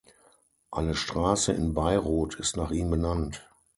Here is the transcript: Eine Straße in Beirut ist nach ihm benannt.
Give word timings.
Eine 0.71 0.95
Straße 0.95 1.51
in 1.53 1.75
Beirut 1.75 2.33
ist 2.39 2.57
nach 2.57 2.71
ihm 2.71 2.89
benannt. 2.89 3.47